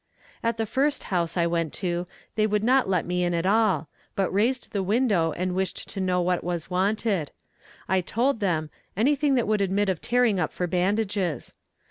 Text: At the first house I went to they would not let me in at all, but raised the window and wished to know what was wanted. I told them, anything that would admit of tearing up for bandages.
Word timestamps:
At 0.41 0.57
the 0.57 0.65
first 0.65 1.03
house 1.13 1.37
I 1.37 1.45
went 1.45 1.73
to 1.73 2.07
they 2.33 2.47
would 2.47 2.63
not 2.63 2.89
let 2.89 3.05
me 3.05 3.23
in 3.23 3.35
at 3.35 3.45
all, 3.45 3.87
but 4.15 4.33
raised 4.33 4.71
the 4.71 4.81
window 4.81 5.31
and 5.33 5.53
wished 5.53 5.87
to 5.89 6.01
know 6.01 6.19
what 6.21 6.43
was 6.43 6.71
wanted. 6.71 7.29
I 7.87 8.01
told 8.01 8.39
them, 8.39 8.71
anything 8.97 9.35
that 9.35 9.47
would 9.47 9.61
admit 9.61 9.89
of 9.89 10.01
tearing 10.01 10.39
up 10.39 10.51
for 10.51 10.65
bandages. 10.65 11.53